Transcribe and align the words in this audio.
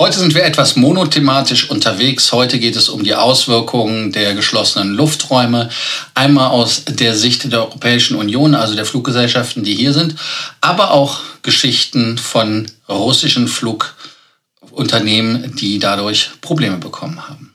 Heute 0.00 0.20
sind 0.20 0.36
wir 0.36 0.44
etwas 0.44 0.76
monothematisch 0.76 1.70
unterwegs. 1.70 2.30
Heute 2.30 2.60
geht 2.60 2.76
es 2.76 2.88
um 2.88 3.02
die 3.02 3.16
Auswirkungen 3.16 4.12
der 4.12 4.34
geschlossenen 4.34 4.94
Lufträume. 4.94 5.70
Einmal 6.14 6.50
aus 6.50 6.84
der 6.84 7.16
Sicht 7.16 7.50
der 7.50 7.64
Europäischen 7.64 8.14
Union, 8.14 8.54
also 8.54 8.76
der 8.76 8.84
Fluggesellschaften, 8.84 9.64
die 9.64 9.74
hier 9.74 9.92
sind, 9.92 10.14
aber 10.60 10.92
auch 10.92 11.18
Geschichten 11.42 12.16
von 12.16 12.70
russischen 12.88 13.48
Flugunternehmen, 13.48 15.56
die 15.56 15.80
dadurch 15.80 16.30
Probleme 16.42 16.76
bekommen 16.76 17.28
haben. 17.28 17.47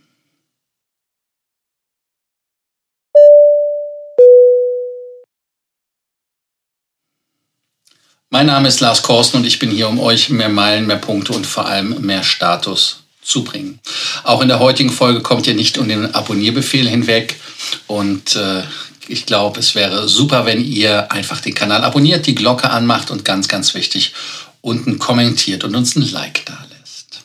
Mein 8.33 8.47
Name 8.47 8.67
ist 8.67 8.79
Lars 8.79 9.03
Korsten 9.03 9.41
und 9.41 9.45
ich 9.45 9.59
bin 9.59 9.69
hier, 9.69 9.87
um 9.87 9.99
euch 9.99 10.31
mehr 10.31 10.49
Meilen, 10.49 10.87
mehr 10.87 10.97
Punkte 10.97 11.33
und 11.33 11.45
vor 11.45 11.67
allem 11.67 12.01
mehr 12.01 12.23
Status 12.23 13.03
zu 13.21 13.43
bringen. 13.43 13.77
Auch 14.23 14.41
in 14.41 14.47
der 14.47 14.57
heutigen 14.57 14.89
Folge 14.89 15.21
kommt 15.21 15.45
ihr 15.45 15.53
nicht 15.53 15.77
um 15.77 15.87
den 15.87 16.15
Abonnierbefehl 16.15 16.89
hinweg 16.89 17.39
und 17.85 18.35
äh, 18.35 18.63
ich 19.07 19.27
glaube, 19.27 19.59
es 19.59 19.75
wäre 19.75 20.09
super, 20.09 20.47
wenn 20.47 20.65
ihr 20.65 21.11
einfach 21.11 21.41
den 21.41 21.53
Kanal 21.53 21.83
abonniert, 21.83 22.25
die 22.25 22.33
Glocke 22.33 22.71
anmacht 22.71 23.11
und 23.11 23.23
ganz, 23.23 23.47
ganz 23.47 23.75
wichtig, 23.75 24.13
unten 24.61 24.97
kommentiert 24.97 25.63
und 25.63 25.75
uns 25.75 25.95
ein 25.95 26.11
Like 26.11 26.43
da 26.47 26.57
lässt. 26.71 27.19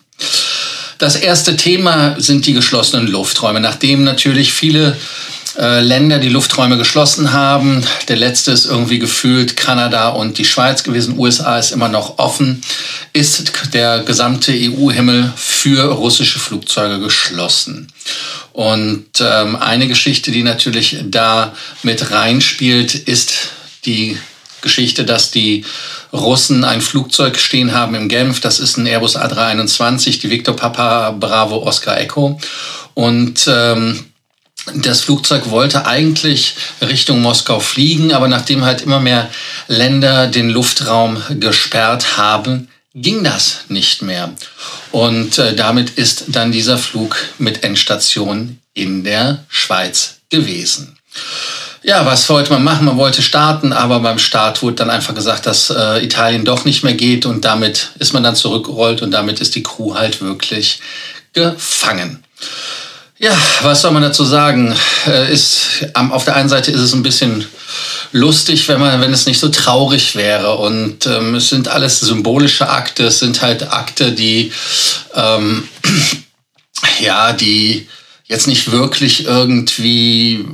Das 0.99 1.17
erste 1.17 1.57
Thema 1.57 2.21
sind 2.21 2.45
die 2.45 2.53
geschlossenen 2.53 3.07
Lufträume, 3.07 3.61
nachdem 3.61 4.05
natürlich 4.05 4.53
viele 4.53 4.95
äh, 5.59 5.81
Länder 5.81 6.19
die 6.19 6.29
Lufträume 6.29 6.79
geschlossen 6.79 7.33
haben. 7.33 7.85
Der 8.07 8.17
letzte 8.17 8.53
ist 8.53 8.67
irgendwie 8.67 9.01
gefühlt 9.01 9.57
Kanada 9.57 10.11
und 10.11 10.39
die 10.39 10.45
Schweiz 10.45 10.85
gewesen. 10.85 11.19
USA 11.19 11.59
ist 11.59 11.73
immer 11.73 11.89
noch 11.89 12.19
offen. 12.19 12.63
Ist 13.13 13.53
der 13.75 14.01
gesamte 14.01 14.53
EU-Himmel 14.53 15.33
für 15.35 15.93
russische 15.93 16.39
Flugzeuge 16.39 17.01
geschlossen. 17.01 17.89
Und 18.53 19.07
ähm, 19.21 19.57
eine 19.57 19.89
Geschichte, 19.89 20.31
die 20.31 20.45
natürlich 20.45 20.99
da 21.05 21.53
mit 21.83 22.11
reinspielt, 22.11 22.95
ist 22.95 23.33
die 23.85 24.17
Geschichte, 24.61 25.05
dass 25.05 25.31
die 25.31 25.65
Russen 26.13 26.65
ein 26.65 26.81
Flugzeug 26.81 27.39
stehen 27.39 27.73
haben 27.73 27.95
im 27.95 28.09
Genf. 28.09 28.41
Das 28.41 28.61
ist 28.61 28.77
ein 28.77 28.87
Airbus 28.87 29.17
A321, 29.17 30.21
die 30.21 30.31
Victor 30.31 30.55
Papa 30.55 31.11
Bravo 31.11 31.63
Oscar 31.65 32.01
Echo. 32.01 32.41
Und 32.95 33.49
ähm, 33.49 34.08
das 34.75 35.01
Flugzeug 35.01 35.51
wollte 35.51 35.87
eigentlich 35.87 36.55
Richtung 36.81 37.23
Moskau 37.23 37.61
fliegen, 37.61 38.13
aber 38.13 38.29
nachdem 38.29 38.65
halt 38.65 38.83
immer 38.83 39.01
mehr 39.01 39.29
Länder 39.67 40.27
den 40.27 40.51
Luftraum 40.51 41.23
gesperrt 41.39 42.17
haben, 42.17 42.69
ging 42.95 43.23
das 43.25 43.61
nicht 43.69 44.03
mehr. 44.03 44.33
Und 44.93 45.39
äh, 45.39 45.55
damit 45.55 45.91
ist 45.91 46.25
dann 46.29 46.53
dieser 46.53 46.79
Flug 46.79 47.17
mit 47.39 47.63
Endstation 47.63 48.59
in 48.75 49.05
der 49.05 49.45
Schweiz 49.49 50.21
gewesen. 50.31 50.99
Ja, 51.83 52.05
was 52.05 52.29
wollte 52.29 52.53
man 52.53 52.65
machen? 52.65 52.87
Man 52.87 52.97
wollte 52.97 53.23
starten, 53.23 53.73
aber 53.73 54.01
beim 54.01 54.19
Start 54.19 54.63
wurde 54.63 54.77
dann 54.77 54.91
einfach 54.91 55.15
gesagt, 55.15 55.47
dass 55.47 55.71
äh, 55.71 56.05
Italien 56.05 56.45
doch 56.45 56.65
nicht 56.65 56.83
mehr 56.83 56.95
geht 56.95 57.25
und 57.25 57.45
damit 57.45 57.91
ist 57.99 58.13
man 58.13 58.23
dann 58.23 58.35
zurückgerollt 58.35 59.01
und 59.01 59.13
damit 59.13 59.41
ist 59.41 59.55
die 59.55 59.63
Crew 59.63 59.95
halt 59.95 60.21
wirklich 60.21 60.81
gefangen. 61.33 62.25
Ja, 63.21 63.37
was 63.63 63.83
soll 63.83 63.91
man 63.91 64.03
dazu 64.03 64.25
sagen? 64.25 64.75
Äh, 65.07 65.33
ist, 65.33 65.87
auf 65.95 66.25
der 66.25 66.37
einen 66.37 66.49
Seite 66.49 66.71
ist 66.71 66.81
es 66.81 66.95
ein 66.95 67.03
bisschen 67.03 67.45
lustig, 68.13 68.69
wenn 68.69 68.79
man, 68.79 69.01
wenn 69.01 69.13
es 69.13 69.27
nicht 69.27 69.41
so 69.41 69.49
traurig 69.49 70.15
wäre. 70.15 70.57
Und 70.57 71.07
ähm, 71.07 71.35
es 71.35 71.49
sind 71.49 71.67
alles 71.67 71.99
symbolische 71.99 72.69
Akte. 72.69 73.07
Es 73.07 73.19
sind 73.19 73.43
halt 73.43 73.73
Akte, 73.73 74.13
die 74.13 74.53
ähm, 75.15 75.69
ja, 77.01 77.33
die 77.33 77.89
jetzt 78.29 78.47
nicht 78.47 78.71
wirklich 78.71 79.25
irgendwie 79.25 80.45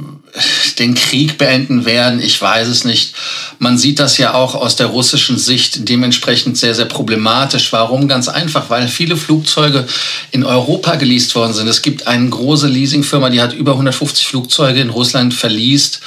den 0.79 0.95
Krieg 0.95 1.39
beenden 1.39 1.85
werden. 1.85 2.21
Ich 2.21 2.41
weiß 2.41 2.69
es 2.69 2.85
nicht. 2.85 3.15
Man 3.59 3.79
sieht 3.79 3.99
das 4.01 4.19
ja 4.19 4.35
auch 4.35 4.55
aus 4.55 4.77
der 4.77 4.87
russischen 4.87 5.39
Sicht 5.39 5.89
dementsprechend 5.89 6.57
sehr, 6.57 6.75
sehr 6.75 6.87
problematisch. 6.87 7.73
Warum? 7.73 8.09
Ganz 8.09 8.29
einfach, 8.29 8.71
weil 8.71 8.89
viele 8.89 9.17
Flugzeuge 9.17 9.87
in 10.33 10.45
Europa 10.45 10.97
geleast 10.97 11.35
worden 11.35 11.53
sind. 11.53 11.69
Es 11.69 11.83
gibt 11.83 12.07
eine 12.07 12.29
große 12.29 12.67
Leasingfirma, 12.67 13.31
die 13.31 13.41
hat 13.41 13.53
über 13.53 13.73
150 13.73 14.27
Flugzeuge 14.27 14.81
in 14.81 14.91
Russland 14.91 15.35
verleast 15.35 16.01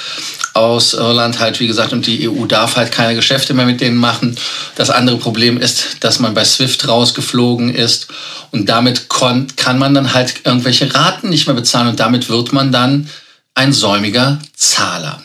aus 0.58 0.92
Irland 0.94 1.38
halt, 1.38 1.60
wie 1.60 1.66
gesagt, 1.66 1.92
und 1.92 2.06
die 2.06 2.28
EU 2.28 2.44
darf 2.46 2.76
halt 2.76 2.92
keine 2.92 3.14
Geschäfte 3.14 3.54
mehr 3.54 3.66
mit 3.66 3.80
denen 3.80 3.96
machen. 3.96 4.36
Das 4.74 4.90
andere 4.90 5.16
Problem 5.16 5.56
ist, 5.56 5.98
dass 6.00 6.18
man 6.18 6.34
bei 6.34 6.44
SWIFT 6.44 6.88
rausgeflogen 6.88 7.74
ist 7.74 8.08
und 8.50 8.68
damit 8.68 9.08
kann 9.08 9.78
man 9.78 9.94
dann 9.94 10.12
halt 10.14 10.34
irgendwelche 10.44 10.92
Raten 10.94 11.28
nicht 11.28 11.46
mehr 11.46 11.56
bezahlen 11.56 11.88
und 11.88 12.00
damit 12.00 12.28
wird 12.28 12.52
man 12.52 12.72
dann 12.72 13.08
ein 13.54 13.72
säumiger 13.72 14.38
Zahler. 14.56 15.22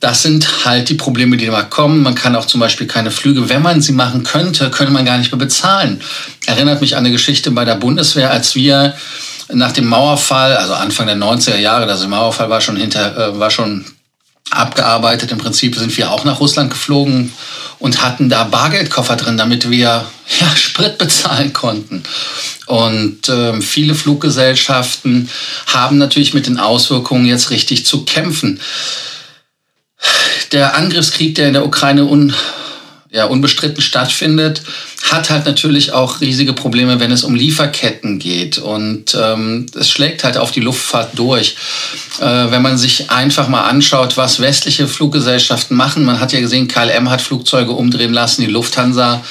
Das 0.00 0.22
sind 0.22 0.66
halt 0.66 0.88
die 0.90 0.94
Probleme, 0.94 1.36
die 1.36 1.46
da 1.46 1.62
kommen. 1.62 2.02
Man 2.02 2.14
kann 2.14 2.36
auch 2.36 2.44
zum 2.44 2.60
Beispiel 2.60 2.86
keine 2.86 3.10
Flüge, 3.10 3.48
wenn 3.48 3.62
man 3.62 3.80
sie 3.80 3.92
machen 3.92 4.22
könnte, 4.22 4.70
könnte 4.70 4.92
man 4.92 5.06
gar 5.06 5.18
nicht 5.18 5.32
mehr 5.32 5.38
bezahlen. 5.38 6.00
Erinnert 6.46 6.80
mich 6.80 6.94
an 6.94 7.04
eine 7.04 7.10
Geschichte 7.10 7.50
bei 7.50 7.64
der 7.64 7.76
Bundeswehr, 7.76 8.30
als 8.30 8.54
wir 8.54 8.94
nach 9.52 9.72
dem 9.72 9.86
Mauerfall, 9.86 10.56
also 10.56 10.74
Anfang 10.74 11.06
der 11.06 11.16
90er 11.16 11.56
Jahre, 11.56 11.86
also 11.86 12.02
der 12.02 12.10
Mauerfall 12.10 12.50
war 12.50 12.60
schon 12.60 12.76
hinter, 12.76 13.16
äh, 13.16 13.38
war 13.38 13.50
schon 13.50 13.84
abgearbeitet. 14.50 15.32
Im 15.32 15.38
Prinzip 15.38 15.76
sind 15.76 15.96
wir 15.96 16.10
auch 16.10 16.24
nach 16.24 16.40
Russland 16.40 16.70
geflogen 16.70 17.32
und 17.78 18.02
hatten 18.02 18.28
da 18.28 18.44
Bargeldkoffer 18.44 19.16
drin, 19.16 19.36
damit 19.36 19.70
wir 19.70 20.06
ja, 20.40 20.56
Sprit 20.56 20.98
bezahlen 20.98 21.52
konnten. 21.52 22.02
Und 22.66 23.28
äh, 23.28 23.60
viele 23.60 23.94
Fluggesellschaften 23.94 25.28
haben 25.66 25.98
natürlich 25.98 26.34
mit 26.34 26.46
den 26.46 26.58
Auswirkungen 26.58 27.26
jetzt 27.26 27.50
richtig 27.50 27.84
zu 27.86 28.04
kämpfen. 28.04 28.60
Der 30.52 30.76
Angriffskrieg, 30.76 31.34
der 31.34 31.48
in 31.48 31.54
der 31.54 31.66
Ukraine 31.66 32.04
un 32.04 32.34
ja, 33.14 33.26
unbestritten 33.26 33.80
stattfindet, 33.80 34.62
hat 35.08 35.30
halt 35.30 35.46
natürlich 35.46 35.92
auch 35.92 36.20
riesige 36.20 36.52
Probleme, 36.52 36.98
wenn 36.98 37.12
es 37.12 37.22
um 37.22 37.36
Lieferketten 37.36 38.18
geht. 38.18 38.58
Und 38.58 39.16
ähm, 39.16 39.66
es 39.78 39.88
schlägt 39.88 40.24
halt 40.24 40.36
auf 40.36 40.50
die 40.50 40.60
Luftfahrt 40.60 41.16
durch. 41.16 41.54
Äh, 42.20 42.50
wenn 42.50 42.60
man 42.60 42.76
sich 42.76 43.10
einfach 43.10 43.46
mal 43.46 43.62
anschaut, 43.62 44.16
was 44.16 44.40
westliche 44.40 44.88
Fluggesellschaften 44.88 45.76
machen. 45.76 46.04
Man 46.04 46.18
hat 46.18 46.32
ja 46.32 46.40
gesehen, 46.40 46.66
KLM 46.66 47.08
hat 47.08 47.22
Flugzeuge 47.22 47.70
umdrehen 47.70 48.12
lassen, 48.12 48.42
die 48.42 48.50
Lufthansa 48.50 49.22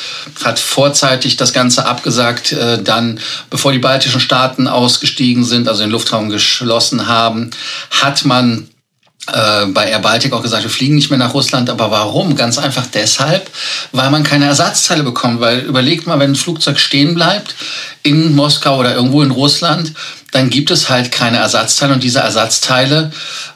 hat 0.45 0.59
vorzeitig 0.59 1.35
das 1.35 1.51
Ganze 1.51 1.85
abgesagt, 1.85 2.53
äh, 2.53 2.81
dann, 2.81 3.19
bevor 3.49 3.73
die 3.73 3.79
baltischen 3.79 4.21
Staaten 4.21 4.69
ausgestiegen 4.69 5.43
sind, 5.43 5.67
also 5.67 5.81
den 5.81 5.91
Luftraum 5.91 6.29
geschlossen 6.29 7.07
haben, 7.07 7.49
hat 7.91 8.23
man 8.23 8.69
äh, 9.31 9.67
bei 9.67 9.89
Air 9.89 9.99
Baltic 9.99 10.33
auch 10.33 10.41
gesagt, 10.41 10.63
wir 10.63 10.69
fliegen 10.69 10.95
nicht 10.95 11.09
mehr 11.09 11.19
nach 11.19 11.33
Russland. 11.33 11.69
Aber 11.69 11.91
warum? 11.91 12.35
Ganz 12.35 12.57
einfach 12.57 12.85
deshalb, 12.87 13.49
weil 13.91 14.09
man 14.09 14.23
keine 14.23 14.45
Ersatzteile 14.45 15.03
bekommt. 15.03 15.39
Weil 15.39 15.59
überlegt 15.59 16.07
mal, 16.07 16.19
wenn 16.19 16.31
ein 16.31 16.35
Flugzeug 16.35 16.79
stehen 16.79 17.15
bleibt 17.15 17.55
in 18.03 18.35
Moskau 18.35 18.79
oder 18.79 18.95
irgendwo 18.95 19.21
in 19.21 19.31
Russland, 19.31 19.93
dann 20.33 20.49
gibt 20.49 20.71
es 20.71 20.89
halt 20.89 21.11
keine 21.11 21.37
Ersatzteile. 21.37 21.93
Und 21.93 22.03
diese 22.03 22.19
Ersatzteile, 22.19 23.11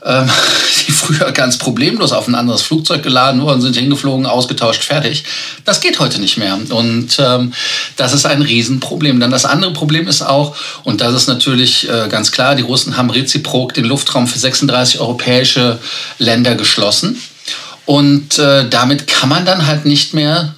ähm, 0.06 0.30
die 0.88 0.92
früher 0.92 1.32
ganz 1.32 1.58
problemlos 1.58 2.14
auf 2.14 2.28
ein 2.28 2.36
anderes 2.36 2.62
Flugzeug 2.62 3.04
geladen 3.04 3.42
wurden, 3.42 3.62
sind 3.62 3.76
hingeflogen, 3.76 4.26
ausgetauscht, 4.26 4.84
fertig. 4.84 5.26
Das 5.66 5.82
geht 5.82 6.00
heute 6.00 6.22
nicht 6.22 6.38
mehr. 6.38 6.58
Und 6.70 7.18
ähm, 7.20 7.54
das 7.98 8.14
ist 8.14 8.26
ein 8.26 8.42
Riesenproblem. 8.42 9.20
Dann 9.20 9.32
das 9.32 9.46
andere 9.46 9.74
Problem 9.74 10.08
ist 10.08 10.22
auch, 10.22 10.56
und 10.84 11.02
das 11.02 11.14
ist 11.14 11.28
natürlich 11.28 11.90
äh, 11.90 12.08
ganz 12.10 12.32
klar, 12.32 12.56
die 12.56 12.64
Russen 12.64 12.96
haben 12.96 13.10
reziprok 13.10 13.74
den 13.74 13.86
Luftraum 13.86 14.28
für 14.28 14.40
36 14.40 15.00
europäische 15.00 15.80
Länder 16.20 16.56
geschlossen. 16.56 17.22
Und 17.86 18.38
äh, 18.38 18.70
damit 18.70 19.08
kann 19.08 19.30
man 19.30 19.46
dann 19.46 19.66
halt 19.66 19.86
nicht 19.86 20.14
mehr 20.14 20.54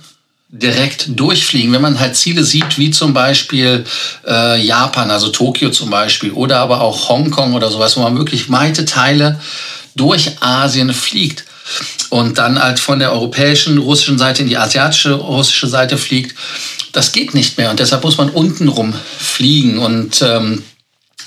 direkt 0.49 1.19
durchfliegen. 1.19 1.71
Wenn 1.71 1.81
man 1.81 1.99
halt 1.99 2.15
Ziele 2.15 2.43
sieht, 2.43 2.77
wie 2.77 2.89
zum 2.91 3.13
Beispiel 3.13 3.85
äh, 4.27 4.59
Japan, 4.61 5.11
also 5.11 5.29
Tokio 5.29 5.69
zum 5.69 5.89
Beispiel, 5.89 6.31
oder 6.31 6.59
aber 6.59 6.81
auch 6.81 7.09
Hongkong 7.09 7.53
oder 7.53 7.69
sowas, 7.69 7.95
wo 7.95 8.01
man 8.01 8.17
wirklich 8.17 8.51
weite 8.51 8.85
Teile 8.85 9.39
durch 9.95 10.41
Asien 10.41 10.93
fliegt 10.93 11.45
und 12.09 12.39
dann 12.39 12.61
halt 12.61 12.79
von 12.79 12.99
der 12.99 13.11
europäischen, 13.11 13.77
russischen 13.77 14.17
Seite 14.17 14.41
in 14.41 14.47
die 14.47 14.57
asiatische, 14.57 15.13
russische 15.13 15.67
Seite 15.67 15.97
fliegt, 15.97 16.35
das 16.91 17.11
geht 17.11 17.35
nicht 17.35 17.57
mehr. 17.57 17.69
Und 17.69 17.79
deshalb 17.79 18.03
muss 18.03 18.17
man 18.17 18.29
untenrum 18.29 18.93
fliegen. 19.19 19.77
Und 19.77 20.21
ähm, 20.23 20.63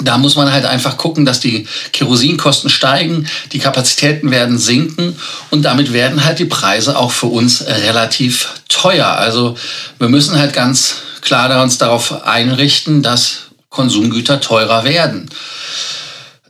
da 0.00 0.18
muss 0.18 0.36
man 0.36 0.52
halt 0.52 0.64
einfach 0.64 0.96
gucken, 0.96 1.24
dass 1.24 1.40
die 1.40 1.66
Kerosinkosten 1.92 2.70
steigen, 2.70 3.28
die 3.52 3.58
Kapazitäten 3.58 4.30
werden 4.30 4.58
sinken 4.58 5.16
und 5.50 5.62
damit 5.62 5.92
werden 5.92 6.24
halt 6.24 6.38
die 6.38 6.46
Preise 6.46 6.98
auch 6.98 7.12
für 7.12 7.26
uns 7.26 7.66
relativ 7.66 8.48
teuer. 8.68 9.06
Also 9.06 9.56
wir 9.98 10.08
müssen 10.08 10.38
halt 10.38 10.54
ganz 10.54 10.96
klar 11.20 11.62
uns 11.62 11.78
darauf 11.78 12.24
einrichten, 12.24 13.02
dass 13.02 13.52
Konsumgüter 13.68 14.40
teurer 14.40 14.84
werden. 14.84 15.30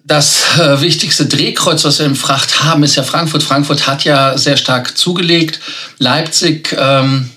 Das 0.04 0.58
äh, 0.58 0.80
wichtigste 0.80 1.26
Drehkreuz, 1.26 1.84
was 1.84 2.00
wir 2.00 2.06
im 2.06 2.16
Fracht 2.16 2.64
haben, 2.64 2.82
ist 2.82 2.96
ja 2.96 3.04
Frankfurt. 3.04 3.42
Frankfurt 3.42 3.86
hat 3.86 4.04
ja 4.04 4.36
sehr 4.36 4.56
stark 4.56 4.98
zugelegt. 4.98 5.60
Leipzig 5.98 6.76
ähm, 6.76 7.30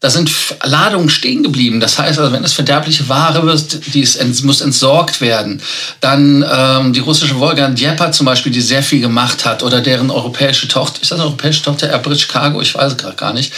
da 0.00 0.10
sind 0.10 0.30
Ladungen 0.62 1.10
stehen 1.10 1.42
geblieben. 1.42 1.80
Das 1.80 1.98
heißt, 1.98 2.20
also, 2.20 2.32
wenn 2.32 2.44
es 2.44 2.52
verderbliche 2.52 3.08
Ware 3.08 3.44
wird, 3.44 3.94
die 3.94 4.00
ist, 4.00 4.44
muss 4.44 4.60
entsorgt 4.60 5.20
werden. 5.20 5.60
Dann 6.00 6.44
ähm, 6.48 6.92
die 6.92 7.00
russische 7.00 7.38
Wolga 7.40 7.68
Djepa 7.68 8.12
zum 8.12 8.24
Beispiel, 8.26 8.52
die 8.52 8.60
sehr 8.60 8.84
viel 8.84 9.00
gemacht 9.00 9.44
hat, 9.44 9.64
oder 9.64 9.80
deren 9.80 10.10
europäische 10.10 10.68
Tochter, 10.68 11.02
ist 11.02 11.10
das 11.10 11.18
eine 11.18 11.26
europäische 11.26 11.62
Tochter, 11.62 11.90
Airbridge 11.90 12.26
Cargo, 12.28 12.60
ich 12.60 12.76
weiß 12.76 12.92
es 12.92 12.98
gerade 12.98 13.16
gar 13.16 13.32
nicht. 13.32 13.52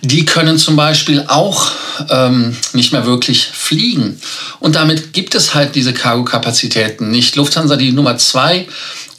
Die 0.00 0.24
können 0.24 0.56
zum 0.56 0.76
Beispiel 0.76 1.24
auch 1.28 1.70
ähm, 2.08 2.56
nicht 2.72 2.92
mehr 2.92 3.04
wirklich 3.04 3.46
fliegen. 3.46 4.18
Und 4.60 4.76
damit 4.76 5.12
gibt 5.12 5.34
es 5.34 5.54
halt 5.54 5.74
diese 5.74 5.92
Cargo-Kapazitäten 5.92 7.10
nicht. 7.10 7.36
Lufthansa, 7.36 7.76
die 7.76 7.92
Nummer 7.92 8.16
zwei, 8.16 8.66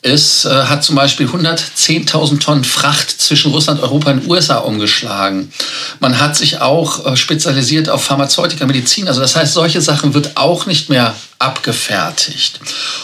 ist, 0.02 0.46
äh, 0.46 0.50
hat 0.50 0.84
zum 0.84 0.96
Beispiel 0.96 1.28
110.000 1.28 2.40
Tonnen 2.40 2.64
Fracht 2.64 3.10
zwischen 3.10 3.52
Russland, 3.52 3.82
Europa 3.82 4.12
und 4.12 4.28
USA 4.28 4.58
umgeschlagen. 4.58 5.52
Man 6.00 6.20
hat 6.20 6.36
sich 6.36 6.62
auch 6.62 7.06
äh, 7.06 7.18
spezialisiert 7.18 7.90
auf 7.90 8.04
Pharmazeutika, 8.04 8.66
Medizin. 8.66 9.08
Also 9.08 9.22
das 9.22 9.36
heißt, 9.36 9.54
solche 9.54 9.82
Sachen 9.82 10.14
wird 10.14 10.38
auch 10.38 10.66
nicht 10.66 10.90
mehr 10.90 11.16
abgefertigt. 11.40 12.60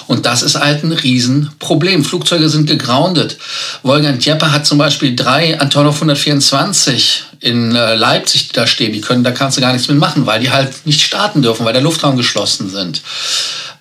Und 0.08 0.26
das 0.26 0.42
ist 0.42 0.56
halt 0.56 0.84
ein 0.84 0.92
Riesenproblem. 0.92 2.04
Flugzeuge 2.04 2.50
sind 2.50 2.68
gegroundet. 2.68 3.38
Wolfgang 3.84 4.20
Djeppe 4.20 4.52
hat 4.52 4.66
zum 4.66 4.78
Beispiel 4.78 5.16
drei 5.16 5.60
Antonov 5.60 5.96
124 5.96 7.24
in 7.40 7.76
äh, 7.76 7.96
Leipzig 7.96 8.50
da 8.54 8.66
stehen. 8.66 8.94
Die 8.94 9.02
können, 9.02 9.24
da 9.24 9.32
kannst 9.32 9.58
du 9.58 9.62
gar 9.62 9.74
nichts 9.74 9.88
mit 9.88 9.98
machen, 9.98 10.26
weil 10.26 10.40
die 10.40 10.52
halt 10.52 10.86
nicht 10.86 11.02
starten 11.02 11.42
dürfen, 11.42 11.66
weil 11.66 11.74
der 11.74 11.82
Luftraum 11.82 12.18
geschlossen 12.18 12.70
sind. 12.70 13.02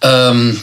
Ähm, 0.03 0.61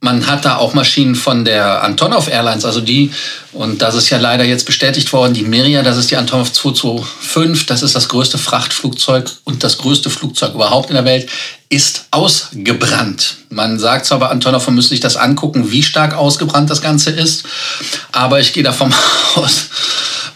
man 0.00 0.26
hat 0.26 0.44
da 0.44 0.56
auch 0.56 0.74
Maschinen 0.74 1.14
von 1.14 1.44
der 1.44 1.82
Antonov 1.82 2.28
Airlines, 2.28 2.64
also 2.64 2.80
die, 2.80 3.10
und 3.52 3.82
das 3.82 3.94
ist 3.94 4.10
ja 4.10 4.18
leider 4.18 4.44
jetzt 4.44 4.64
bestätigt 4.64 5.12
worden, 5.12 5.34
die 5.34 5.42
Miria, 5.42 5.82
das 5.82 5.96
ist 5.96 6.10
die 6.10 6.16
Antonov 6.16 6.52
225, 6.52 7.66
das 7.66 7.82
ist 7.82 7.94
das 7.94 8.08
größte 8.08 8.38
Frachtflugzeug 8.38 9.30
und 9.44 9.64
das 9.64 9.78
größte 9.78 10.10
Flugzeug 10.10 10.54
überhaupt 10.54 10.90
in 10.90 10.94
der 10.96 11.04
Welt, 11.04 11.28
ist 11.68 12.06
ausgebrannt. 12.12 13.38
Man 13.48 13.78
sagt 13.78 14.06
zwar 14.06 14.20
bei 14.20 14.28
Antonov, 14.28 14.66
man 14.66 14.76
müsste 14.76 14.90
sich 14.90 15.00
das 15.00 15.16
angucken, 15.16 15.70
wie 15.72 15.82
stark 15.82 16.14
ausgebrannt 16.14 16.70
das 16.70 16.80
Ganze 16.80 17.10
ist, 17.10 17.44
aber 18.12 18.38
ich 18.38 18.52
gehe 18.52 18.62
davon 18.62 18.94
aus, 19.34 19.68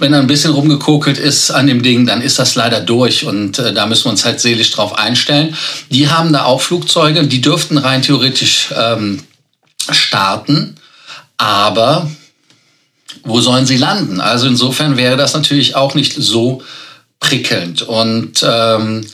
wenn 0.00 0.12
er 0.12 0.20
ein 0.20 0.26
bisschen 0.26 0.52
rumgekokelt 0.52 1.19
ist 1.19 1.50
an 1.50 1.67
dem 1.67 1.82
Ding, 1.82 2.06
dann 2.06 2.23
ist 2.23 2.38
das 2.38 2.55
leider 2.55 2.81
durch 2.81 3.25
und 3.25 3.58
äh, 3.58 3.73
da 3.73 3.87
müssen 3.87 4.06
wir 4.06 4.11
uns 4.11 4.25
halt 4.25 4.41
seelisch 4.41 4.70
drauf 4.70 4.99
einstellen. 4.99 5.55
Die 5.91 6.08
haben 6.08 6.32
da 6.32 6.44
auch 6.44 6.62
Flugzeuge, 6.62 7.26
die 7.26 7.41
dürften 7.41 7.79
rein 7.79 8.02
theoretisch 8.02 8.70
ähm, 8.76 9.23
starten, 9.91 10.76
aber 11.37 12.11
wo 13.25 13.41
sollen 13.41 13.67
sie 13.67 13.76
landen? 13.76 14.20
Also 14.20 14.47
insofern 14.47 14.97
wäre 14.97 15.17
das 15.17 15.35
natürlich 15.35 15.76
auch 15.76 15.94
nicht 15.94 16.14
so 16.17 16.62
prickelnd 17.19 17.82
und 17.82 18.44
ähm, 18.49 19.06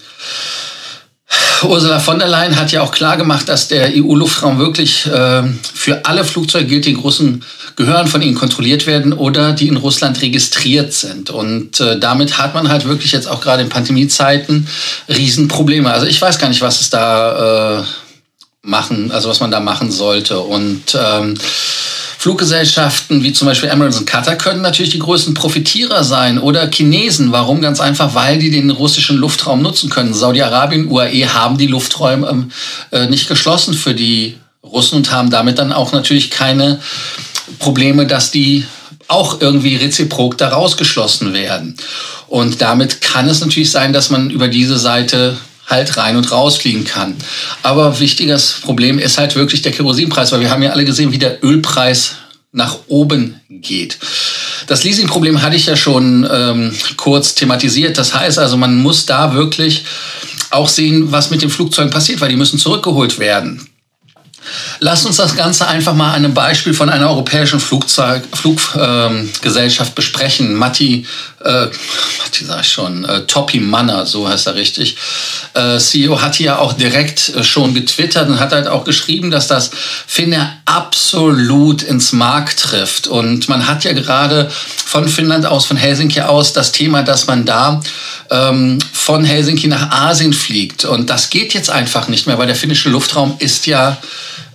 Ursula 1.63 2.01
von 2.01 2.19
der 2.19 2.29
Leyen 2.29 2.57
hat 2.57 2.73
ja 2.73 2.83
auch 2.83 2.91
klar 2.91 3.17
gemacht, 3.17 3.49
dass 3.49 3.69
der 3.69 3.91
EU-Luftraum 3.95 4.59
wirklich 4.59 5.07
äh, 5.07 5.43
für 5.75 6.05
alle 6.05 6.25
Flugzeuge 6.25 6.67
gilt, 6.67 6.87
die 6.87 6.91
in 6.91 7.01
großen 7.01 7.45
Gehören 7.77 8.07
von 8.07 8.23
ihnen 8.23 8.35
kontrolliert 8.35 8.87
werden 8.87 9.13
oder 9.13 9.53
die 9.53 9.69
in 9.69 9.77
Russland 9.77 10.21
registriert 10.23 10.93
sind. 10.93 11.31
Und 11.31 11.81
äh, 11.81 11.99
damit 11.99 12.39
hat 12.39 12.55
man 12.55 12.69
halt 12.69 12.87
wirklich 12.87 13.13
jetzt 13.13 13.29
auch 13.29 13.41
gerade 13.41 13.63
in 13.63 13.69
Pandemiezeiten 13.69 14.67
Riesenprobleme. 15.09 15.91
Also 15.91 16.07
ich 16.07 16.21
weiß 16.21 16.39
gar 16.39 16.49
nicht, 16.49 16.63
was 16.63 16.81
es 16.81 16.91
da 16.91 17.81
äh, 17.81 17.85
machen, 18.67 19.11
also 19.11 19.29
was 19.29 19.41
man 19.41 19.51
da 19.51 19.61
machen 19.61 19.91
sollte. 19.91 20.41
Und 20.41 20.99
ähm, 20.99 21.35
Fluggesellschaften 22.19 23.23
wie 23.23 23.33
zum 23.33 23.47
Beispiel 23.47 23.69
Emirates 23.69 23.99
und 23.99 24.07
Qatar 24.07 24.37
können 24.37 24.61
natürlich 24.61 24.91
die 24.91 24.99
größten 24.99 25.35
Profitierer 25.35 26.03
sein 26.03 26.39
oder 26.39 26.69
Chinesen. 26.71 27.31
Warum? 27.31 27.61
Ganz 27.61 27.81
einfach, 27.81 28.15
weil 28.15 28.39
die 28.39 28.51
den 28.51 28.71
russischen 28.71 29.17
Luftraum 29.17 29.63
nutzen 29.63 29.91
können. 29.91 30.13
Saudi-Arabien, 30.13 30.91
UAE 30.91 31.29
haben 31.33 31.57
die 31.57 31.69
Lufträume 31.69 32.49
äh, 32.91 33.07
nicht 33.07 33.29
geschlossen 33.29 33.75
für 33.75 33.95
die 33.95 34.37
Russen 34.63 34.97
und 34.97 35.13
haben 35.13 35.31
damit 35.31 35.59
dann 35.59 35.73
auch 35.73 35.93
natürlich 35.93 36.31
keine 36.31 36.81
Probleme, 37.61 38.07
dass 38.07 38.33
die 38.33 38.67
auch 39.09 39.41
irgendwie 39.41 39.77
reziprok 39.77 40.37
da 40.37 40.49
rausgeschlossen 40.49 41.33
werden. 41.33 41.77
Und 42.27 42.61
damit 42.61 43.01
kann 43.01 43.29
es 43.29 43.41
natürlich 43.41 43.71
sein, 43.71 43.93
dass 43.93 44.11
man 44.11 44.31
über 44.31 44.49
diese 44.49 44.79
Seite 44.79 45.37
halt 45.67 45.97
rein 45.97 46.17
und 46.17 46.31
rausfliegen 46.31 46.85
kann. 46.85 47.17
Aber 47.63 47.99
wichtiges 47.99 48.61
Problem 48.63 48.99
ist 48.99 49.19
halt 49.19 49.35
wirklich 49.35 49.63
der 49.63 49.73
Kerosinpreis, 49.73 50.33
weil 50.33 50.41
wir 50.41 50.51
haben 50.51 50.63
ja 50.63 50.71
alle 50.71 50.85
gesehen, 50.85 51.13
wie 51.13 51.19
der 51.19 51.43
Ölpreis 51.45 52.17
nach 52.53 52.79
oben 52.87 53.41
geht. 53.49 53.99
Das 54.67 54.83
Leasingproblem 54.83 55.43
hatte 55.43 55.57
ich 55.57 55.67
ja 55.67 55.77
schon 55.77 56.27
ähm, 56.31 56.73
kurz 56.97 57.35
thematisiert. 57.35 57.99
Das 57.99 58.15
heißt 58.15 58.39
also, 58.39 58.57
man 58.57 58.77
muss 58.77 59.07
da 59.07 59.35
wirklich 59.35 59.85
auch 60.51 60.69
sehen, 60.69 61.13
was 61.13 61.31
mit 61.31 61.43
den 61.43 61.51
Flugzeugen 61.51 61.91
passiert, 61.91 62.21
weil 62.21 62.31
die 62.31 62.37
müssen 62.37 62.59
zurückgeholt 62.59 63.19
werden. 63.19 63.69
Lasst 64.81 65.07
uns 65.07 65.17
das 65.17 65.37
Ganze 65.37 65.67
einfach 65.67 65.95
mal 65.95 66.11
an 66.11 66.25
einem 66.25 66.35
Beispiel 66.35 66.75
von 66.75 66.89
einer 66.89 67.09
europäischen 67.09 67.61
Flugzeug, 67.61 68.23
Fluggesellschaft 68.33 69.91
ähm, 69.91 69.95
besprechen. 69.95 70.55
Matti, 70.55 71.07
äh, 71.45 71.67
Matti 72.19 72.45
sag 72.45 72.61
ich 72.61 72.73
schon, 72.73 73.05
äh, 73.05 73.23
Topi 73.27 73.61
Manner, 73.61 74.07
so 74.07 74.29
heißt 74.29 74.47
er 74.47 74.55
richtig. 74.55 74.97
Äh, 75.55 75.79
CEO 75.79 76.21
hat 76.21 76.35
hier 76.35 76.61
auch 76.61 76.73
direkt 76.75 77.31
äh, 77.31 77.45
schon 77.45 77.75
getwittert 77.75 78.29
und 78.29 78.41
hat 78.41 78.53
halt 78.53 78.67
auch 78.67 78.85
geschrieben, 78.85 79.31
dass 79.31 79.47
das 79.47 79.71
Finnair 80.07 80.53
absolut 80.67 81.83
ins 81.83 82.13
Mark 82.13 82.57
trifft. 82.57 83.07
Und 83.07 83.49
man 83.49 83.67
hat 83.67 83.85
ja 83.85 83.93
gerade 83.93 84.51
von 84.51 85.09
Finnland 85.09 85.47
aus, 85.47 85.65
von 85.65 85.77
Helsinki 85.77 86.21
aus, 86.21 86.53
das 86.53 86.73
Thema, 86.73 87.03
dass 87.03 87.27
man 87.27 87.45
da 87.45 87.81
ähm, 88.31 88.79
von 88.93 89.25
Helsinki 89.25 89.69
nach 89.69 89.91
Asien 89.91 90.33
fliegt. 90.33 90.85
Und 90.85 91.11
das 91.11 91.31
geht 91.31 91.55
jetzt 91.55 91.71
einfach 91.71 92.09
nicht 92.09 92.27
mehr, 92.27 92.39
weil 92.39 92.47
der 92.47 92.57
finnische 92.57 92.89
Luftraum 92.89 93.37
ist 93.39 93.67
ja 93.67 93.97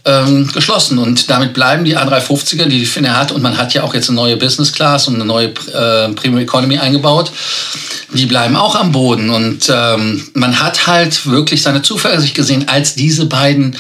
ähm, 0.06 0.50
geschlossen. 0.52 0.98
Und 0.98 1.30
damit 1.30 1.54
bleiben 1.54 1.86
die 1.86 1.98
A350er, 1.98 2.66
die 2.66 2.86
Finne 2.86 3.18
hat, 3.18 3.32
und 3.32 3.42
man 3.42 3.58
hat 3.58 3.74
ja 3.74 3.84
auch 3.84 3.94
jetzt 3.94 4.10
eine 4.10 4.16
neue 4.16 4.38
Business 4.38 4.74
Class 4.74 5.08
und 5.08 5.16
eine 5.16 5.26
neue 5.26 5.48
äh, 5.48 6.10
Premium 6.14 6.40
Economy 6.40 6.78
eingebaut, 6.78 7.32
die 8.14 8.26
bleiben 8.26 8.56
auch 8.56 8.76
am 8.76 8.92
Boden. 8.92 9.30
Und 9.30 9.72
ähm, 9.74 10.28
man 10.34 10.60
hat 10.60 10.88
halt 10.88 11.26
wirklich 11.28 11.62
seine 11.62 11.82
Zuversicht 11.82 12.36
gesehen, 12.36 12.68
als 12.68 12.96
diese 12.96 13.26
beiden 13.26 13.76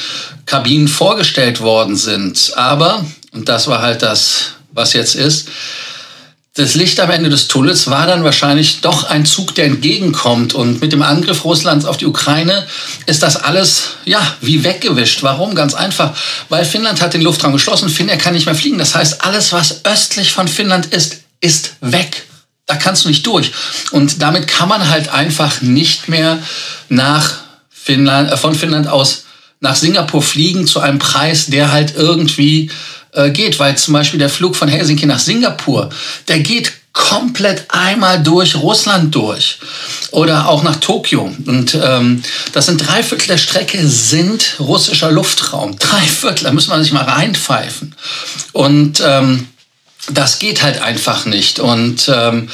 Kabinen 0.45 0.87
vorgestellt 0.87 1.61
worden 1.61 1.95
sind. 1.95 2.53
Aber, 2.55 3.05
und 3.33 3.49
das 3.49 3.67
war 3.67 3.81
halt 3.81 4.01
das, 4.01 4.53
was 4.73 4.93
jetzt 4.93 5.15
ist, 5.15 5.47
das 6.55 6.75
Licht 6.75 6.99
am 6.99 7.09
Ende 7.09 7.29
des 7.29 7.47
Tunnels 7.47 7.89
war 7.89 8.07
dann 8.07 8.25
wahrscheinlich 8.25 8.81
doch 8.81 9.05
ein 9.05 9.25
Zug, 9.25 9.55
der 9.55 9.65
entgegenkommt. 9.65 10.53
Und 10.53 10.81
mit 10.81 10.91
dem 10.91 11.01
Angriff 11.01 11.45
Russlands 11.45 11.85
auf 11.85 11.95
die 11.95 12.05
Ukraine 12.05 12.67
ist 13.05 13.23
das 13.23 13.37
alles, 13.37 13.91
ja, 14.03 14.19
wie 14.41 14.65
weggewischt. 14.65 15.23
Warum? 15.23 15.55
Ganz 15.55 15.73
einfach. 15.73 16.13
Weil 16.49 16.65
Finnland 16.65 17.01
hat 17.01 17.13
den 17.13 17.21
Luftraum 17.21 17.53
geschlossen. 17.53 17.87
Finnair 17.87 18.17
kann 18.17 18.33
nicht 18.33 18.47
mehr 18.47 18.55
fliegen. 18.55 18.77
Das 18.77 18.95
heißt, 18.95 19.23
alles, 19.23 19.53
was 19.53 19.85
östlich 19.85 20.33
von 20.33 20.49
Finnland 20.49 20.87
ist, 20.87 21.21
ist 21.39 21.75
weg. 21.79 22.27
Da 22.65 22.75
kannst 22.75 23.05
du 23.05 23.09
nicht 23.09 23.25
durch. 23.25 23.51
Und 23.91 24.21
damit 24.21 24.47
kann 24.47 24.67
man 24.67 24.89
halt 24.89 25.07
einfach 25.13 25.61
nicht 25.61 26.09
mehr 26.09 26.37
nach 26.89 27.31
Finnland, 27.69 28.29
äh, 28.29 28.35
von 28.35 28.55
Finnland 28.55 28.87
aus 28.87 29.23
nach 29.61 29.75
Singapur 29.75 30.21
fliegen 30.21 30.67
zu 30.67 30.79
einem 30.79 30.99
Preis, 30.99 31.45
der 31.45 31.71
halt 31.71 31.95
irgendwie 31.95 32.71
äh, 33.13 33.29
geht, 33.31 33.59
weil 33.59 33.77
zum 33.77 33.93
Beispiel 33.93 34.19
der 34.19 34.29
Flug 34.29 34.55
von 34.55 34.69
Helsinki 34.69 35.05
nach 35.05 35.19
Singapur, 35.19 35.89
der 36.27 36.39
geht 36.39 36.73
komplett 36.93 37.65
einmal 37.69 38.21
durch 38.21 38.55
Russland 38.55 39.15
durch 39.15 39.59
oder 40.11 40.49
auch 40.49 40.63
nach 40.63 40.75
Tokio. 40.77 41.31
Und 41.45 41.77
ähm, 41.81 42.21
das 42.51 42.65
sind 42.65 42.85
drei 42.85 43.01
Viertel 43.01 43.27
der 43.27 43.37
Strecke 43.37 43.87
sind 43.87 44.57
russischer 44.59 45.11
Luftraum. 45.11 45.77
Drei 45.79 46.01
Viertel, 46.01 46.45
da 46.45 46.51
muss 46.51 46.67
man 46.67 46.83
sich 46.83 46.91
mal 46.91 47.03
reinpfeifen. 47.03 47.95
Und 48.51 49.01
ähm, 49.05 49.47
das 50.09 50.39
geht 50.39 50.63
halt 50.63 50.81
einfach 50.81 51.25
nicht. 51.25 51.59
Und 51.59 52.11
ähm, 52.13 52.49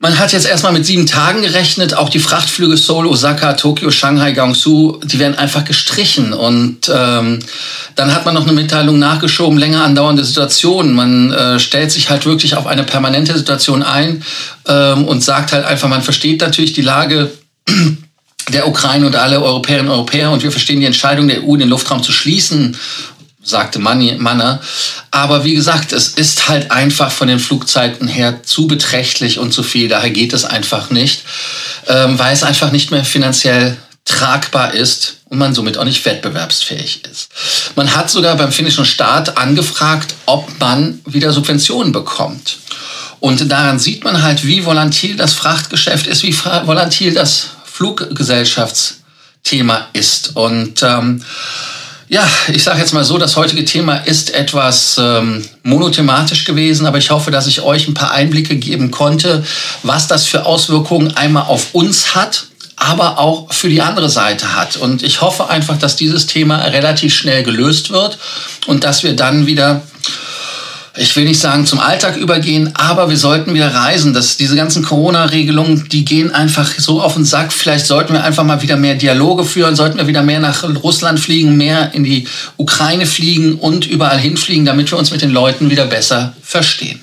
man 0.00 0.18
hat 0.18 0.32
jetzt 0.32 0.46
erstmal 0.46 0.72
mit 0.72 0.84
sieben 0.84 1.06
Tagen 1.06 1.42
gerechnet. 1.42 1.94
Auch 1.94 2.08
die 2.08 2.18
Frachtflüge 2.18 2.76
Seoul, 2.76 3.06
Osaka, 3.06 3.54
Tokio, 3.54 3.90
Shanghai, 3.90 4.32
Guangzhou, 4.32 5.00
die 5.04 5.18
werden 5.18 5.38
einfach 5.38 5.64
gestrichen. 5.64 6.32
Und 6.32 6.90
ähm, 6.92 7.38
dann 7.94 8.14
hat 8.14 8.24
man 8.24 8.34
noch 8.34 8.44
eine 8.44 8.52
Mitteilung 8.52 8.98
nachgeschoben, 8.98 9.58
länger 9.58 9.84
andauernde 9.84 10.24
Situationen. 10.24 10.94
Man 10.94 11.32
äh, 11.32 11.58
stellt 11.58 11.90
sich 11.90 12.10
halt 12.10 12.26
wirklich 12.26 12.56
auf 12.56 12.66
eine 12.66 12.84
permanente 12.84 13.36
Situation 13.36 13.82
ein 13.82 14.22
ähm, 14.66 15.04
und 15.04 15.22
sagt 15.22 15.52
halt 15.52 15.64
einfach, 15.64 15.88
man 15.88 16.02
versteht 16.02 16.40
natürlich 16.40 16.72
die 16.72 16.82
Lage 16.82 17.30
der 18.52 18.68
Ukraine 18.68 19.06
und 19.06 19.16
alle 19.16 19.42
Europäerinnen 19.42 19.88
und 19.88 19.94
Europäer 19.94 20.30
und 20.30 20.42
wir 20.42 20.50
verstehen 20.50 20.80
die 20.80 20.86
Entscheidung 20.86 21.28
der 21.28 21.44
EU, 21.44 21.56
den 21.56 21.68
Luftraum 21.68 22.02
zu 22.02 22.12
schließen 22.12 22.76
sagte 23.44 23.78
Manner. 23.78 24.60
Aber 25.10 25.44
wie 25.44 25.54
gesagt, 25.54 25.92
es 25.92 26.08
ist 26.08 26.48
halt 26.48 26.70
einfach 26.70 27.12
von 27.12 27.28
den 27.28 27.38
Flugzeiten 27.38 28.08
her 28.08 28.42
zu 28.42 28.66
beträchtlich 28.66 29.38
und 29.38 29.52
zu 29.52 29.62
viel. 29.62 29.88
Daher 29.88 30.10
geht 30.10 30.32
es 30.32 30.44
einfach 30.44 30.90
nicht, 30.90 31.24
ähm, 31.86 32.18
weil 32.18 32.32
es 32.32 32.42
einfach 32.42 32.72
nicht 32.72 32.90
mehr 32.90 33.04
finanziell 33.04 33.76
tragbar 34.04 34.74
ist 34.74 35.20
und 35.30 35.38
man 35.38 35.54
somit 35.54 35.78
auch 35.78 35.84
nicht 35.84 36.04
wettbewerbsfähig 36.04 37.04
ist. 37.10 37.30
Man 37.74 37.94
hat 37.94 38.10
sogar 38.10 38.36
beim 38.36 38.52
finnischen 38.52 38.84
Staat 38.84 39.38
angefragt, 39.38 40.14
ob 40.26 40.60
man 40.60 41.00
wieder 41.06 41.32
Subventionen 41.32 41.92
bekommt. 41.92 42.58
Und 43.20 43.50
daran 43.50 43.78
sieht 43.78 44.04
man 44.04 44.22
halt, 44.22 44.46
wie 44.46 44.66
volatil 44.66 45.16
das 45.16 45.32
Frachtgeschäft 45.32 46.06
ist, 46.06 46.22
wie 46.22 46.36
volatil 46.36 47.14
das 47.14 47.46
Fluggesellschaftsthema 47.64 49.88
ist. 49.94 50.36
Und 50.36 50.82
ähm, 50.82 51.24
ja, 52.08 52.28
ich 52.52 52.62
sage 52.62 52.80
jetzt 52.80 52.92
mal 52.92 53.04
so, 53.04 53.16
das 53.16 53.36
heutige 53.36 53.64
Thema 53.64 53.96
ist 53.96 54.34
etwas 54.34 54.96
ähm, 54.98 55.42
monothematisch 55.62 56.44
gewesen, 56.44 56.84
aber 56.84 56.98
ich 56.98 57.10
hoffe, 57.10 57.30
dass 57.30 57.46
ich 57.46 57.62
euch 57.62 57.88
ein 57.88 57.94
paar 57.94 58.10
Einblicke 58.10 58.56
geben 58.56 58.90
konnte, 58.90 59.42
was 59.82 60.06
das 60.06 60.26
für 60.26 60.44
Auswirkungen 60.44 61.16
einmal 61.16 61.44
auf 61.44 61.74
uns 61.74 62.14
hat, 62.14 62.48
aber 62.76 63.18
auch 63.18 63.52
für 63.52 63.68
die 63.68 63.82
andere 63.82 64.08
Seite 64.08 64.56
hat. 64.56 64.76
Und 64.76 65.02
ich 65.02 65.20
hoffe 65.20 65.48
einfach, 65.48 65.78
dass 65.78 65.96
dieses 65.96 66.26
Thema 66.26 66.58
relativ 66.58 67.14
schnell 67.14 67.42
gelöst 67.42 67.90
wird 67.90 68.18
und 68.66 68.84
dass 68.84 69.02
wir 69.02 69.14
dann 69.14 69.46
wieder 69.46 69.82
ich 70.96 71.16
will 71.16 71.24
nicht 71.24 71.40
sagen 71.40 71.66
zum 71.66 71.80
Alltag 71.80 72.16
übergehen, 72.16 72.70
aber 72.74 73.10
wir 73.10 73.16
sollten 73.16 73.52
wieder 73.52 73.74
reisen. 73.74 74.14
Das, 74.14 74.36
diese 74.36 74.54
ganzen 74.54 74.84
Corona-Regelungen, 74.84 75.88
die 75.88 76.04
gehen 76.04 76.32
einfach 76.32 76.70
so 76.78 77.02
auf 77.02 77.14
den 77.14 77.24
Sack. 77.24 77.52
Vielleicht 77.52 77.86
sollten 77.86 78.12
wir 78.12 78.22
einfach 78.22 78.44
mal 78.44 78.62
wieder 78.62 78.76
mehr 78.76 78.94
Dialoge 78.94 79.44
führen, 79.44 79.74
sollten 79.74 79.98
wir 79.98 80.06
wieder 80.06 80.22
mehr 80.22 80.38
nach 80.38 80.62
Russland 80.84 81.18
fliegen, 81.18 81.56
mehr 81.56 81.92
in 81.94 82.04
die 82.04 82.28
Ukraine 82.58 83.06
fliegen 83.06 83.56
und 83.56 83.86
überall 83.86 84.18
hinfliegen, 84.18 84.64
damit 84.64 84.92
wir 84.92 84.98
uns 84.98 85.10
mit 85.10 85.20
den 85.20 85.30
Leuten 85.30 85.68
wieder 85.68 85.86
besser 85.86 86.32
verstehen. 86.42 87.00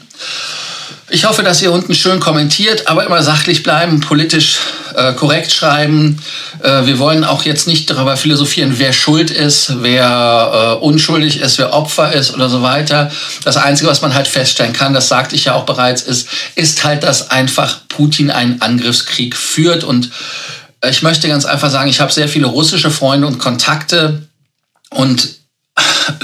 Ich 1.10 1.25
hoffe, 1.25 1.44
dass 1.44 1.62
ihr 1.62 1.74
unten 1.74 1.94
schön 1.94 2.22
kommentiert, 2.22 2.88
aber 2.88 3.06
immer 3.06 3.22
sachlich 3.22 3.62
bleiben, 3.62 4.00
politisch 4.00 4.60
äh, 4.95 5.13
korrekt 5.13 5.51
schreiben. 5.51 6.21
Äh, 6.62 6.86
wir 6.86 7.00
wollen 7.00 7.24
auch 7.24 7.43
jetzt 7.43 7.67
nicht 7.67 7.89
darüber 7.89 8.17
philosophieren, 8.17 8.75
wer 8.77 8.93
schuld 8.93 9.31
ist, 9.31 9.81
wer 9.81 10.77
äh, 10.81 10.83
unschuldig 10.83 11.39
ist, 11.41 11.57
wer 11.57 11.74
Opfer 11.74 12.13
ist 12.13 12.33
oder 12.33 12.50
so 12.50 12.62
weiter. 12.62 13.12
Das 13.43 13.57
Einzige, 13.57 13.89
was 13.89 14.01
man 14.01 14.13
halt 14.13 14.27
feststellen 14.27 14.74
kann, 14.74 14.93
das 14.93 15.07
sagte 15.07 15.36
ich 15.36 15.45
ja 15.45 15.53
auch 15.53 15.65
bereits, 15.65 16.01
ist, 16.01 16.27
ist 16.55 16.83
halt, 16.83 17.03
dass 17.03 17.31
einfach 17.31 17.81
Putin 17.88 18.31
einen 18.31 18.62
Angriffskrieg 18.62 19.36
führt. 19.36 19.83
Und 19.83 20.12
ich 20.88 21.01
möchte 21.01 21.27
ganz 21.27 21.45
einfach 21.45 21.69
sagen, 21.69 21.89
ich 21.89 22.00
habe 22.00 22.12
sehr 22.12 22.27
viele 22.29 22.48
russische 22.48 22.91
Freunde 22.91 23.27
und 23.27 23.39
Kontakte 23.39 24.24
und 24.89 25.40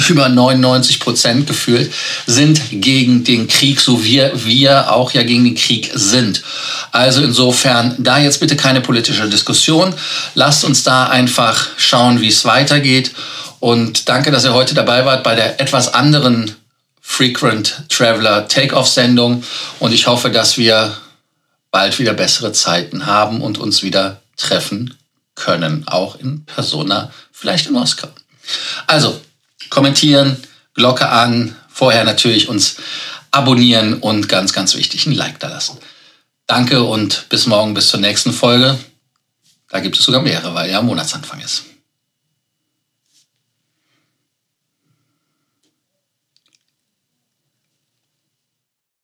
über 0.09 0.29
99 0.29 0.99
Prozent 0.99 1.47
gefühlt 1.47 1.91
sind 2.25 2.61
gegen 2.71 3.23
den 3.23 3.47
Krieg, 3.47 3.79
so 3.79 4.03
wie 4.03 4.23
wir 4.33 4.91
auch 4.93 5.11
ja 5.11 5.23
gegen 5.23 5.43
den 5.43 5.55
Krieg 5.55 5.91
sind. 5.93 6.43
Also 6.91 7.21
insofern, 7.21 7.95
da 7.97 8.19
jetzt 8.19 8.39
bitte 8.39 8.55
keine 8.55 8.81
politische 8.81 9.27
Diskussion. 9.27 9.93
Lasst 10.35 10.63
uns 10.63 10.83
da 10.83 11.07
einfach 11.07 11.67
schauen, 11.77 12.21
wie 12.21 12.27
es 12.27 12.45
weitergeht. 12.45 13.11
Und 13.59 14.07
danke, 14.07 14.31
dass 14.31 14.45
ihr 14.45 14.53
heute 14.53 14.75
dabei 14.75 15.05
wart 15.05 15.23
bei 15.23 15.35
der 15.35 15.59
etwas 15.59 15.93
anderen 15.93 16.55
Frequent 17.01 17.83
Traveler 17.89 18.47
Takeoff-Sendung. 18.47 19.43
Und 19.79 19.93
ich 19.93 20.07
hoffe, 20.07 20.29
dass 20.29 20.57
wir 20.57 20.95
bald 21.71 21.97
wieder 21.99 22.13
bessere 22.13 22.51
Zeiten 22.51 23.05
haben 23.05 23.41
und 23.41 23.57
uns 23.57 23.81
wieder 23.81 24.21
treffen 24.35 24.95
können, 25.35 25.87
auch 25.87 26.19
in 26.19 26.45
Persona, 26.45 27.11
vielleicht 27.31 27.67
in 27.67 27.73
Moskau. 27.73 28.09
Also, 28.87 29.19
kommentieren, 29.69 30.37
Glocke 30.73 31.09
an, 31.09 31.55
vorher 31.69 32.03
natürlich 32.03 32.49
uns 32.49 32.77
abonnieren 33.31 33.95
und 33.95 34.29
ganz, 34.29 34.53
ganz 34.53 34.75
wichtig, 34.75 35.05
ein 35.05 35.13
Like 35.13 35.39
da 35.39 35.49
lassen. 35.49 35.77
Danke 36.47 36.83
und 36.83 37.27
bis 37.29 37.45
morgen, 37.45 37.73
bis 37.73 37.89
zur 37.89 37.99
nächsten 37.99 38.31
Folge. 38.31 38.77
Da 39.69 39.79
gibt 39.79 39.97
es 39.97 40.05
sogar 40.05 40.21
mehrere, 40.21 40.53
weil 40.55 40.71
ja 40.71 40.81
Monatsanfang 40.81 41.41
ist. 41.41 41.65